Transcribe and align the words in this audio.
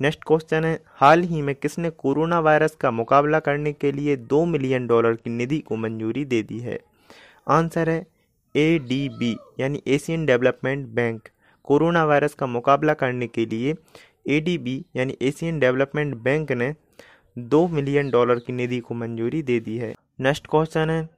Next 0.00 0.20
question 0.26 0.64
है, 0.64 0.78
हाल 0.86 1.20
ही 1.22 1.40
में 1.42 1.54
किसने 1.54 1.90
कोरोना 1.90 2.38
वायरस 2.40 2.74
का 2.74 2.90
मुकाबला 2.90 3.38
करने 3.40 3.72
के 3.72 3.90
लिए 3.92 4.16
दो 4.16 4.44
मिलियन 4.44 4.86
डॉलर 4.86 5.14
की 5.14 5.30
निधि 5.30 5.58
को 5.58 5.76
मंजूरी 5.76 6.24
दे 6.24 6.42
दी 6.42 6.58
है? 6.58 6.78
आंसर 7.48 7.90
है 7.90 8.06
ए 8.54 8.78
डी 8.78 9.08
बी 9.08 9.36
यानी 9.60 9.82
Asian 9.86 10.24
development 10.26 10.86
bank. 10.88 11.28
Corona 11.64 12.04
virus 12.04 12.34
का 12.34 12.46
मुकाबला 12.46 12.94
करने 12.94 13.26
के 13.26 13.46
लिए 13.46 13.74
ए 14.28 14.40
डी 14.40 14.56
बी 14.58 14.84
यानी 14.96 15.16
एशियन 15.22 15.58
डेवलपमेंट 15.58 16.14
बैंक 16.16 16.52
ने 16.52 16.74
दो 17.36 17.66
मिलियन 17.68 18.10
डॉलर 18.10 18.38
की 18.38 18.52
निधि 18.52 18.80
को 18.80 18.94
मंजूरी 18.94 19.42
दे 19.42 19.60
दी 19.60 19.76
है। 19.76 19.94
नेक्स्ट 20.20 20.46
क्वेश्चन 20.46 20.90
है, 20.90 21.08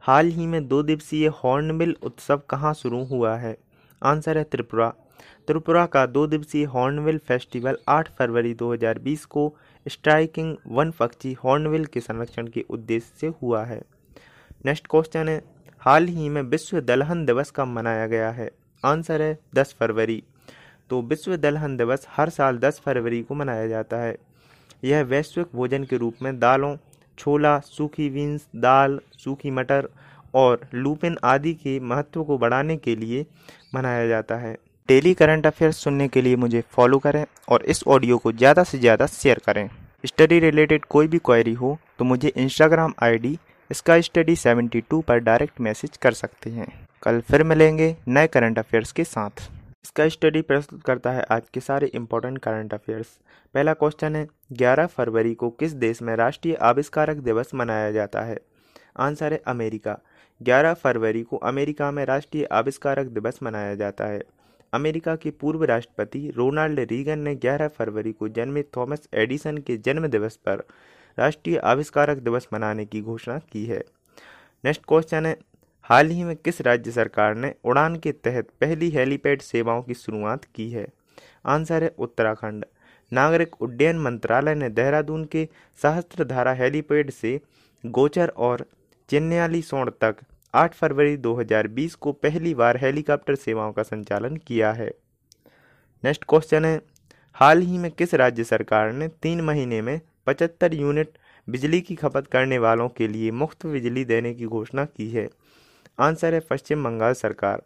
हाल 0.00 0.28
ही 0.28 0.46
में 0.46 0.66
दो 0.68 0.82
दिवसीय 0.82 1.26
हॉर्नबिल 1.36 1.96
उत्सव 2.02 2.42
कहाँ 2.50 2.74
शुरू 2.74 3.04
हुआ 3.04 3.36
है? 3.36 3.56
आंसर 4.02 4.38
है 4.38 4.44
त्रिपुरा। 4.44 4.92
त्रिपुरा 5.46 5.86
का 5.86 6.06
दो 6.06 6.26
दिवसीय 6.26 6.64
हॉर्नबिल 6.64 7.18
फेस्टिवल 7.18 7.78
8 7.88 8.08
फरवरी 8.08 8.54
2020 8.54 9.24
को 9.24 9.56
स्ट्राइकिंग 9.88 10.56
वन 10.66 10.90
पक्षी 10.90 11.32
हॉर्नबिल 11.32 11.84
के 11.84 12.00
संरक्षण 12.00 12.46
के 12.46 12.64
उद्देश्य 12.70 13.12
से 13.20 13.32
हुआ 13.42 13.64
है। 13.64 13.82
नेक्स्ट 14.66 14.86
क्वेश्चन 14.86 15.28
है, 15.28 15.42
हाल 15.78 16.04
ही 16.04 16.28
में 16.28 16.42
विश्व 16.42 16.80
दलहन 16.80 17.26
दिवस 17.26 17.50
कब 17.50 17.66
मनाया 17.66 18.06
गया 18.06 18.30
है? 18.30 18.50
आंसर 18.84 19.22
है 19.22 19.38
10 19.54 19.76
फरवरी। 19.80 20.22
तो 20.90 21.02
विश्व 21.02 21.36
दलहन 21.36 21.76
दिवस 21.76 22.06
हर 22.10 22.28
साल 22.28 22.58
10 22.58 22.80
फरवरी 22.84 23.22
को 23.22 23.34
मनाया 23.34 23.66
जाता 23.68 23.96
है। 23.96 24.16
यह 24.84 25.02
वैश्विक 25.02 25.46
भोजन 25.54 25.84
के 25.84 25.96
रूप 25.96 26.14
में 26.22 26.38
दालों, 26.38 26.76
छोला, 27.18 27.58
सूखी 27.58 28.10
बीन्स, 28.10 28.46
दाल, 28.56 29.00
सूखी 29.12 29.50
मटर 29.50 29.88
और 30.34 30.60
लूपिन 30.74 31.18
आदि 31.24 31.54
के 31.54 31.80
महत्व 31.80 32.24
को 32.24 32.38
बढ़ाने 32.38 32.76
के 32.76 32.96
लिए 32.96 33.26
मनाया 33.74 34.06
जाता 34.06 34.36
है। 34.36 34.56
डेली 34.88 35.12
करंट 35.14 35.46
अफेयर्स 35.46 35.76
सुनने 35.76 36.06
के 36.08 36.22
लिए 36.22 36.36
मुझे 36.36 36.62
फॉलो 36.70 36.98
करें 36.98 37.24
और 37.48 37.62
इस 37.64 37.82
ऑडियो 37.86 38.16
को 38.18 38.32
ज़्यादा 38.32 38.62
से 38.64 38.78
ज़्यादा 38.78 39.06
शेयर 39.08 39.40
करें। 39.46 39.68
स्टडी 40.04 40.38
रिलेटेड 40.40 40.84
कोई 40.84 41.06
भी 41.06 41.18
क्वेरी 41.18 41.52
हो 41.54 41.78
तो 41.98 42.04
मुझे 42.04 42.32
इंस्टाग्राम 42.36 42.94
आईडी 43.02 43.36
इसका 43.70 44.00
स्टडी 44.00 44.34
72 44.36 45.02
पर 45.02 45.18
डायरेक्ट 45.20 45.60
मैसेज 45.60 45.96
कर 45.96 46.12
सकते 46.12 46.50
हैं। 46.50 46.66
कल 47.02 47.20
फिर 47.20 47.42
मिलेंगे 47.44 47.94
नए 48.08 48.26
करंट 48.26 48.58
अफेयर्स 48.58 48.92
के 48.92 49.04
साथ। 49.04 49.48
इसका 49.84 50.08
स्टडी 50.08 50.42
प्रस्तुत 50.42 50.82
करता 50.82 51.10
है 51.10 51.24
आज 51.30 51.42
के 51.54 51.60
सारे 51.60 51.86
इंपॉर्टेंट 51.94 52.38
करंट 52.38 52.74
अफेयर्स 52.74 53.06
पहला 53.54 53.72
क्वेश्चन 53.74 54.16
है 54.16 54.26
11 54.54 54.86
फरवरी 54.88 55.34
को 55.34 55.50
किस 55.52 55.72
देश 55.78 56.02
में 56.02 56.14
राष्ट्रीय 56.16 56.54
आविष्कारक 56.64 57.16
दिवस 57.22 57.54
मनाया 57.54 57.90
जाता 57.92 58.20
है? 58.22 58.38
आंसर 58.98 59.32
है 59.32 59.42
अमेरिका। 59.46 59.98
11 60.40 60.74
फरवरी 60.74 61.22
को 61.22 61.36
अमेरिका 61.46 61.90
में 61.90 62.04
राष्ट्रीय 62.06 62.44
आविष्कारक 62.52 63.06
दिवस 63.08 63.38
मनाया 63.42 63.74
जाता 63.76 64.06
है। 64.06 64.22
अमेरिका 64.72 65.14
के 65.16 65.30
पूर्व 65.30 65.64
राष्ट्रपति 65.64 66.32
रोनाल्ड 66.36 66.80
रीगन 66.80 67.18
ने 67.18 67.34
11 67.36 67.68
फरवरी 67.68 68.12
को 68.12 68.28
जन्मे 68.28 68.62
थॉमस 68.76 69.08
एडिसन 69.14 69.58
के 69.58 69.76
जन्म 69.76 70.06
दिवस 70.06 70.36
पर 70.36 70.64
राष्ट्रीय 71.18 71.56
आविष्कारक 71.56 72.18
दिवस 72.18 72.48
मनाने 72.52 72.84
की 72.84 73.00
घोषणा 73.00 73.38
की 73.38 73.64
है। 73.66 73.82
नेक्स्ट 74.64 74.82
क्वेश्चन 74.88 75.26
है, 75.26 75.36
हाल 75.82 76.08
ही 76.08 76.24
में 76.24 76.36
किस 76.36 76.60
राज्य 76.60 76.90
सरकार 76.90 77.34
ने 77.34 77.54
उड़ान 77.64 77.96
के 77.96 78.12
तहत 78.12 78.48
पहली 78.60 78.90
हेलीपैड 78.90 79.42
सेवाओं 79.42 79.82
की 79.82 79.94
शुरुआत 79.94 80.44
की 80.44 80.70
है? 80.70 80.86
आंसर 81.46 81.82
है 81.82 81.94
उत्तराखंड। 81.98 82.64
नागरिक 83.12 83.62
उड्डयन 83.62 83.98
मंत्रालय 83.98 84.54
ने 84.54 84.68
देहरादून 84.68 85.24
के 85.24 85.48
सहस्त्रधारा 85.82 86.52
हेलीपैड 86.52 87.10
से 87.10 87.40
गोचर 87.86 88.28
और 88.28 88.66
चेन्नैली 89.08 89.62
सोण 89.62 89.90
तक 89.90 90.16
8 90.54 90.74
फरवरी 90.74 91.16
2020 91.16 91.94
को 91.94 92.12
पहली 92.12 92.54
बार 92.54 92.76
हेलीकॉप्टर 92.76 93.34
सेवाओं 93.34 93.72
का 93.72 93.82
संचालन 93.82 94.36
किया 94.36 94.72
है। 94.72 94.94
नेक्स्ट 96.04 96.24
क्वेश्चन 96.28 96.64
है, 96.64 96.82
हाल 97.34 97.60
ही 97.62 97.78
में 97.78 97.90
किस 97.90 98.14
राज्य 98.14 98.44
सरकार 98.44 98.92
ने 98.92 99.08
तीन 99.08 99.40
महीने 99.40 99.82
में 99.82 100.00
पचहत्तर 100.26 100.74
यूनिट 100.74 101.18
बिजली 101.48 101.80
की 101.80 101.94
खपत 101.94 102.26
करने 102.26 102.58
वालों 102.58 102.88
के 102.88 103.08
लिए 103.08 103.30
मुफ़्त 103.30 103.66
बिजली 103.66 104.04
देने 104.04 104.34
की 104.34 104.44
घोषणा 104.44 104.84
की 104.84 105.10
है? 105.10 105.28
आंसर 106.00 106.34
है, 106.34 106.40
पश्चिम 106.40 106.84
बंगाल 106.84 107.12
सरकार। 107.12 107.62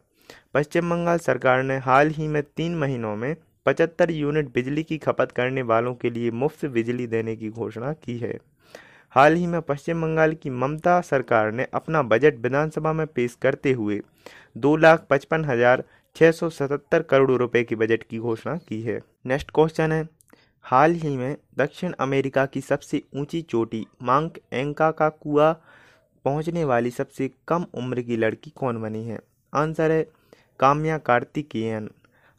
पश्चिम 0.54 0.90
बंगाल 0.90 1.18
सरकार 1.18 1.62
ने 1.62 1.76
हाल 1.76 2.08
ही 2.08 2.28
में 2.28 2.42
तीन 2.42 2.74
महीनों 2.74 3.16
में 3.16 3.36
पचहत्तर 3.66 4.10
यूनिट 4.10 4.54
बिजली 4.54 4.82
की 4.82 4.98
खपत 4.98 5.32
करने 5.32 5.62
वालों 5.62 5.94
के 5.94 6.10
लिए 6.10 6.30
मुफ़्त 6.30 6.66
बिजली 6.66 7.06
देने 7.06 7.36
की 7.36 7.48
घोषणा 7.48 7.92
की 7.92 8.18
है। 8.18 8.38
हाल 9.16 9.34
ही 9.34 9.46
में 9.46 9.60
पश्चिम 9.62 10.02
बंगाल 10.02 10.32
की 10.34 10.50
ममता 10.52 11.00
सरकार 11.00 11.50
ने 11.52 11.66
अपना 11.74 12.02
बजट 12.02 12.38
विधानसभा 12.38 12.92
में 12.92 13.06
पेश 13.06 13.34
करते 13.42 13.72
हुए 13.72 14.00
दो 14.56 14.74
लाख 14.76 15.06
पचपन 15.10 15.44
हज़ार 15.44 15.82
छः 16.16 16.30
सौ 16.32 16.48
सतहत्तर 16.50 17.02
करोड़ 17.02 17.30
रुपए 17.32 17.62
की 17.64 17.76
बजट 17.76 18.02
की 18.02 18.18
घोषणा 18.18 18.56
की 18.58 18.80
है। 18.82 19.00
नेक्स्ट 19.26 19.50
क्वेश्चन 19.50 19.92
है, 19.92 20.08
हाल 20.64 20.94
ही 20.94 21.16
में 21.16 21.36
दक्षिण 21.58 21.94
अमेरिका 22.00 22.46
की 22.46 22.60
सबसे 22.60 23.02
ऊँची 23.16 23.42
चोटी 23.42 23.84
मांक 24.02 24.38
एंका 24.52 24.90
का 24.90 25.08
कुआ 25.08 25.52
पहुँचने 26.24 26.64
वाली 26.64 26.90
सबसे 26.90 27.30
कम 27.48 27.66
उम्र 27.74 28.02
की 28.02 28.16
लड़की 28.16 28.52
कौन 28.56 28.82
बनी 28.82 29.04
है? 29.04 29.18
आंसर 29.52 29.90
है, 29.90 30.02
काम्या 30.60 30.98
कार्तिकेयन। 31.00 31.90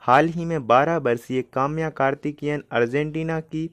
हाल 0.03 0.27
ही 0.27 0.45
में 0.45 0.59
12 0.67 0.97
वर्षीय 0.97 1.41
काम्या 1.53 1.89
कार्तिकेयन 1.91 2.63
अर्जेंटीना 2.71 3.39
की 3.39 3.69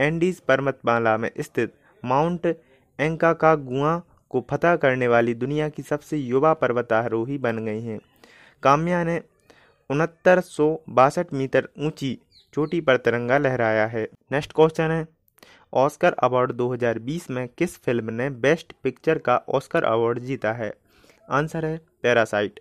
एंडीज 0.00 0.40
पर्वतमाला 0.40 1.16
में 1.16 1.30
स्थित 1.40 1.74
माउंट 2.04 2.46
एंकाकागुआ 2.98 3.98
को 4.30 4.44
फतह 4.50 4.76
करने 4.76 5.08
वाली 5.08 5.34
दुनिया 5.34 5.68
की 5.68 5.82
सबसे 5.82 6.16
युवा 6.16 6.52
पर्वतारोही 6.54 7.38
बन 7.38 7.64
गई 7.64 7.82
हैं। 7.82 7.98
काम्या 8.62 9.02
ने 9.04 9.20
उनहत्तर 9.90 10.40
सौ 10.40 10.66
बासठ 10.88 11.32
मीटर 11.32 11.68
ऊँची 11.78 12.18
चोटी 12.54 12.80
पर 12.80 12.96
तिरंगा 12.96 13.38
लहराया 13.38 13.86
है। 13.86 14.08
नेक्स्ट 14.32 14.52
क्वेश्चन 14.52 14.90
है, 14.90 15.06
ऑस्कर 15.72 16.12
अवार्ड 16.12 16.52
2020 16.52 17.30
में 17.30 17.48
किस 17.48 17.76
फ़िल्म 17.82 18.12
ने 18.12 18.30
बेस्ट 18.30 18.72
पिक्चर 18.82 19.18
का 19.18 19.36
ऑस्कर 19.48 19.84
अवार्ड 19.84 20.18
जीता 20.18 20.52
है? 20.52 20.72
आंसर 21.30 21.64
है, 21.64 21.80
पैरासाइट। 22.02 22.60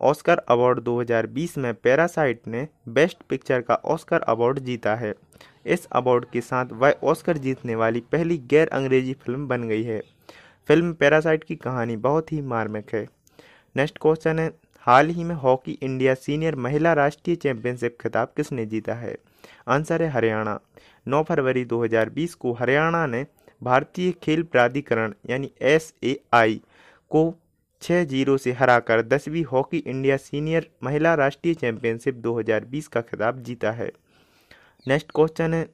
ऑस्कर 0.00 0.38
अवार्ड 0.38 0.80
2020 0.80 1.56
में 1.58 1.72
पैरासाइट 1.74 2.40
ने 2.46 2.66
बेस्ट 2.88 3.18
पिक्चर 3.28 3.60
का 3.60 3.74
ऑस्कर 3.74 4.20
अवार्ड 4.20 4.58
जीता 4.58 4.94
है। 4.94 5.14
इस 5.66 5.86
अवार्ड 5.92 6.24
के 6.24 6.40
साथ 6.40 6.72
वह 6.72 6.94
ऑस्कर 7.04 7.36
जीतने 7.36 7.74
वाली 7.74 8.00
पहली 8.12 8.38
गैर 8.38 8.68
अंग्रेज़ी 8.68 9.12
फ़िल्म 9.14 9.48
बन 9.48 9.68
गई 9.68 9.82
है। 9.82 10.00
फ़िल्म 10.68 10.92
पैरासाइट 10.92 11.44
की 11.44 11.56
कहानी 11.56 11.96
बहुत 11.96 12.32
ही 12.32 12.40
मार्मिक 12.40 12.94
है। 12.94 13.06
नेक्स्ट 13.76 13.98
क्वेश्चन 13.98 14.38
है, 14.38 14.50
हाल 14.80 15.08
ही 15.08 15.24
में 15.24 15.34
हॉकी 15.34 15.78
इंडिया 15.82 16.14
सीनियर 16.14 16.56
महिला 16.56 16.92
राष्ट्रीय 16.92 17.36
चैंपियनशिप 17.36 17.96
खिताब 18.00 18.32
किसने 18.36 18.66
जीता 18.66 18.94
है? 18.94 19.16
आंसर 19.68 20.02
है 20.02 20.08
हरियाणा। 20.08 20.58
9 21.08 21.22
फरवरी 21.22 21.64
2020 21.64 22.34
को 22.34 22.52
हरियाणा 22.52 23.06
ने 23.06 23.26
भारतीय 23.62 24.12
खेल 24.22 24.42
प्राधिकरण 24.42 25.14
यानी 25.30 25.50
एस 25.62 25.94
को 27.10 27.34
छः 27.84 28.04
ज़ीरो 28.04 28.36
से 28.36 28.52
हराकर 28.52 29.00
दसवीं 29.02 29.42
हॉकी 29.44 29.78
इंडिया 29.78 30.16
सीनियर 30.16 30.68
महिला 30.84 31.14
राष्ट्रीय 31.14 31.54
चैंपियनशिप 31.54 32.14
2020 32.16 32.86
का 32.88 33.00
खिताब 33.00 33.42
जीता 33.42 33.72
है। 33.72 33.90
नेक्स्ट 34.86 35.10
क्वेश्चन 35.14 35.54
है, 35.54 35.68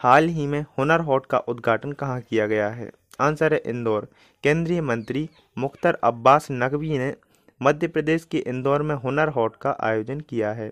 हाल 0.00 0.28
ही 0.28 0.46
में 0.46 0.64
हुनर 0.78 1.00
हॉट 1.00 1.26
का 1.26 1.38
उद्घाटन 1.38 1.92
कहाँ 1.92 2.20
किया 2.20 2.46
गया 2.46 2.68
है? 2.70 2.90
आंसर 3.20 3.54
है 3.54 3.62
इंदौर। 3.66 4.08
केंद्रीय 4.44 4.80
मंत्री 4.80 5.28
मुख्तर 5.56 5.98
अब्बास 6.04 6.48
नकवी 6.52 6.98
ने 6.98 7.14
मध्य 7.60 7.88
प्रदेश 7.88 8.24
के 8.24 8.38
इंदौर 8.38 8.82
में 8.82 8.94
हुनर 8.96 9.28
हॉट 9.28 9.56
का 9.56 9.76
आयोजन 9.80 10.20
किया 10.20 10.52
है, 10.52 10.70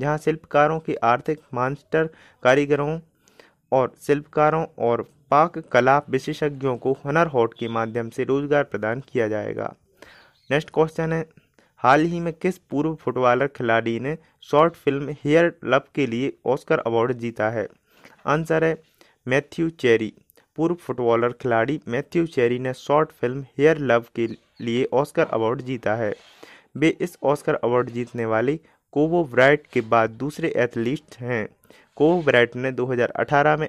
जहाँ 0.00 0.18
शिल्पकारों 0.18 0.80
के 0.80 0.94
आर्थिक 1.04 1.40
मास्टर 1.54 2.08
कारीगरों 2.42 2.98
और 3.72 3.92
शिल्पकारों 4.02 4.64
और 4.78 5.02
पाक 5.30 5.58
कला 5.72 5.96
विशेषज्ञों 6.10 6.76
को 6.76 6.92
हुनर 7.04 7.26
हॉट 7.26 7.54
के 7.54 7.68
माध्यम 7.68 8.10
से 8.10 8.24
रोज़गार 8.24 8.64
प्रदान 8.64 9.00
किया 9.08 9.28
जाएगा। 9.28 9.72
नेक्स्ट 10.50 10.70
क्वेश्चन 10.70 11.12
है, 11.12 11.24
हाल 11.76 12.04
ही 12.04 12.20
में 12.20 12.32
किस 12.32 12.58
पूर्व 12.60 12.94
फुटबॉलर 12.94 13.46
खिलाड़ी 13.46 13.98
ने 14.00 14.16
शॉर्ट 14.42 14.74
फ़िल्म 14.74 15.14
हेयर 15.24 15.52
लव 15.64 15.82
के 15.94 16.06
लिए 16.06 16.32
ऑस्कर 16.46 16.78
अवार्ड 16.78 17.12
जीता 17.14 17.50
है? 17.50 17.66
आंसर 18.26 18.64
है 18.64 18.76
मैथ्यू 19.26 19.68
चेरी 19.70 20.12
पूर्व 20.58 20.74
फुटबॉलर 20.76 21.32
खिलाड़ी 21.32 21.80
मैथ्यू 21.88 22.26
चेरी 22.26 22.58
ने 22.58 22.72
शॉर्ट 22.74 23.10
फ़िल्म 23.12 23.44
हेयर 23.58 23.78
लव 23.80 24.04
के 24.16 24.26
लिए 24.60 24.88
ऑस्कर 24.92 25.26
अवार्ड 25.28 25.60
जीता 25.62 25.94
है। 25.94 26.14
वे 26.76 26.88
इस 27.00 27.16
ऑस्कर 27.22 27.54
अवार्ड 27.54 27.90
जीतने 27.90 28.26
वाले 28.26 28.56
कोवो 28.92 29.22
ब्राइट 29.24 29.66
के 29.66 29.80
बाद 29.80 30.10
दूसरे 30.12 30.52
एथलीट 30.56 31.16
हैं। 31.20 31.46
कोवोब्राइट 31.96 32.56
ने 32.56 32.72
2018 32.72 33.56
में 33.56 33.68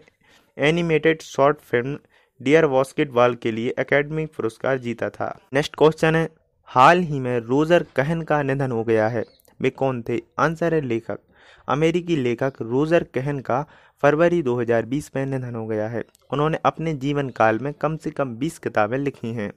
एनिमेटेड 0.57 1.21
शॉर्ट 1.21 1.57
फ़िल्म 1.59 1.99
डियर 2.41 2.65
वॉस्केटबॉल 2.65 3.35
के 3.35 3.51
लिए 3.51 3.73
एकेडमी 3.79 4.25
पुरस्कार 4.25 4.77
जीता 4.77 5.09
था। 5.09 5.39
नेक्स्ट 5.53 5.75
क्वेश्चन 5.75 6.15
है, 6.15 6.29
हाल 6.63 6.99
ही 6.99 7.19
में 7.19 7.39
रोजर 7.39 7.85
कहन 7.95 8.21
का 8.21 8.41
निधन 8.43 8.71
हो 8.71 8.83
गया 8.83 9.07
है। 9.07 9.23
वे 9.61 9.69
कौन 9.69 10.03
थे? 10.09 10.19
आंसर 10.39 10.73
है 10.73 10.81
लेखक। 10.81 11.19
अमेरिकी 11.67 12.15
लेखक 12.15 12.53
रोजर 12.61 13.03
कहन 13.03 13.39
का 13.39 13.65
फरवरी 14.01 14.41
2020 14.41 15.11
में 15.15 15.25
निधन 15.25 15.55
हो 15.55 15.67
गया 15.67 15.87
है। 15.87 16.03
उन्होंने 16.33 16.57
अपने 16.65 16.93
जीवन 16.93 17.29
काल 17.29 17.59
में 17.59 17.73
कम 17.73 17.97
से 17.97 18.11
कम 18.11 18.35
20 18.35 18.57
किताबें 18.57 18.97
लिखी 18.97 19.33
हैं। 19.33 19.51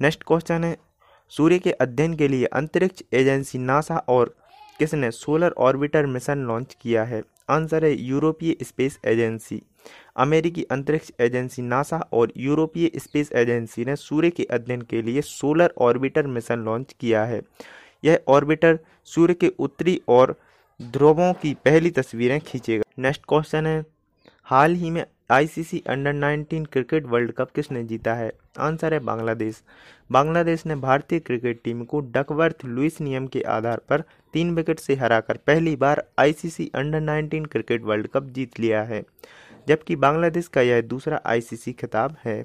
नेक्स्ट 0.00 0.22
क्वेश्चन 0.26 0.64
है, 0.64 0.76
सूर्य 1.28 1.58
के 1.58 1.72
अध्ययन 1.72 2.14
के 2.14 2.28
लिए 2.28 2.44
अंतरिक्ष 2.44 3.02
एजेंसी 3.12 3.58
नासा 3.58 3.96
और 3.96 4.34
किसने 4.78 5.10
सोलर 5.10 5.54
ऑर्बिटर 5.58 6.06
मिशन 6.06 6.38
लॉन्च 6.38 6.76
किया 6.80 7.04
है? 7.04 7.22
आंसर 7.50 7.84
है 7.84 7.92
यूरोपीय 7.94 8.56
स्पेस 8.62 8.98
एजेंसी। 9.04 9.60
अमेरिकी 10.16 10.62
अंतरिक्ष 10.62 11.10
एजेंसी 11.20 11.62
नासा 11.62 11.98
और 12.12 12.32
यूरोपीय 12.36 12.90
स्पेस 12.96 13.32
एजेंसी 13.32 13.84
ने 13.84 13.96
सूर्य 13.96 14.30
के 14.30 14.44
अध्ययन 14.44 14.82
के 14.82 15.02
लिए 15.02 15.20
सोलर 15.20 15.72
ऑर्बिटर 15.78 16.26
मिशन 16.26 16.58
लॉन्च 16.58 16.94
किया 17.00 17.24
है। 17.24 17.40
यह 18.04 18.20
ऑर्बिटर 18.28 18.78
सूर्य 19.04 19.34
के 19.34 19.52
उत्तरी 19.58 20.00
और 20.08 20.34
ध्रुवों 20.80 21.32
की 21.32 21.54
पहली 21.64 21.90
तस्वीरें 21.90 22.40
खींचेगा। 22.40 22.84
नेक्स्ट 22.98 23.22
क्वेश्चन 23.28 23.66
है, 23.66 23.84
हाल 24.44 24.74
ही 24.74 24.90
में 24.90 25.04
ICC 25.30 25.82
under 25.86 26.12
19 26.12 26.66
cricket 26.66 27.06
world 27.06 27.32
cup 27.32 27.50
किसने 27.50 27.82
जीता 27.84 28.14
है? 28.14 28.30
आंसर 28.58 28.94
है 28.94 29.00
बांग्लादेश। 29.00 29.60
बांग्लादेश 30.12 30.64
ने 30.66 30.74
भारतीय 30.76 31.18
क्रिकेट 31.18 31.60
टीम 31.64 31.84
को 31.84 32.00
डकवर्थ 32.14 32.64
लुइस 32.64 33.00
नियम 33.00 33.26
के 33.26 33.42
आधार 33.48 33.80
पर 33.88 34.02
तीन 34.34 34.54
विकेट 34.54 34.78
से 34.78 34.94
हराकर 34.94 35.36
पहली 35.36 35.76
बार 35.76 36.04
ICC 36.18 36.70
under 36.74 37.00
19 37.00 37.46
cricket 37.46 37.82
world 37.82 38.06
cup 38.06 38.28
जीत 38.28 38.60
लिया 38.60 38.82
है, 38.82 39.02
जबकि 39.68 39.96
बांग्लादेश 39.96 40.48
का 40.48 40.60
यह 40.60 40.80
दूसरा 40.80 41.20
आईसीसी 41.26 41.72
खिताब 41.72 42.16
है। 42.24 42.44